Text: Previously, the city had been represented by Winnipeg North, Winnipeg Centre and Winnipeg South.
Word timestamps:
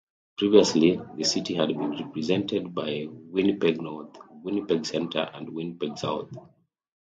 Previously, 0.35 0.99
the 1.15 1.23
city 1.23 1.53
had 1.53 1.67
been 1.67 1.91
represented 2.05 2.73
by 2.73 3.05
Winnipeg 3.07 3.79
North, 3.79 4.17
Winnipeg 4.41 4.83
Centre 4.83 5.29
and 5.31 5.53
Winnipeg 5.53 5.95
South. 5.95 6.35